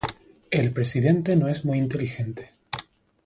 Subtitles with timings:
[0.49, 2.53] El presidente no es muy inteligente.